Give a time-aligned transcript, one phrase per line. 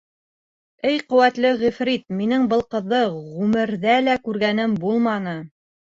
[0.91, 5.41] —Эй ҡеүәтле ғифрит, минең был ҡыҙҙы ғүмерҙә лә күргәнем булманы.